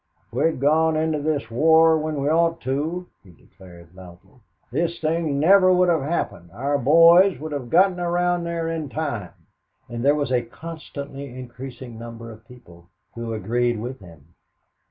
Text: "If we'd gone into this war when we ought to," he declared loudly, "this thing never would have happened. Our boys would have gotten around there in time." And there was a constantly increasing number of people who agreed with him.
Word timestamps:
"If 0.25 0.33
we'd 0.33 0.59
gone 0.59 0.95
into 0.97 1.21
this 1.21 1.51
war 1.51 1.95
when 1.95 2.19
we 2.23 2.27
ought 2.27 2.59
to," 2.61 3.05
he 3.23 3.29
declared 3.29 3.93
loudly, 3.93 4.39
"this 4.71 4.99
thing 4.99 5.39
never 5.39 5.71
would 5.71 5.89
have 5.89 6.01
happened. 6.01 6.49
Our 6.53 6.79
boys 6.79 7.37
would 7.39 7.51
have 7.51 7.69
gotten 7.69 7.99
around 7.99 8.43
there 8.43 8.67
in 8.67 8.89
time." 8.89 9.29
And 9.87 10.03
there 10.03 10.15
was 10.15 10.31
a 10.31 10.41
constantly 10.41 11.31
increasing 11.37 11.99
number 11.99 12.31
of 12.31 12.47
people 12.47 12.89
who 13.13 13.35
agreed 13.35 13.79
with 13.79 13.99
him. 13.99 14.33